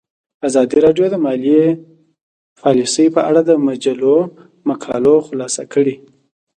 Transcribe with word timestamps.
ازادي 0.47 0.77
راډیو 0.85 1.05
د 1.11 1.15
مالي 1.25 1.61
پالیسي 2.61 3.05
په 3.15 3.21
اړه 3.29 3.41
د 3.45 3.51
مجلو 3.67 4.15
مقالو 4.69 5.15
خلاصه 5.27 5.63
کړې. 5.73 5.95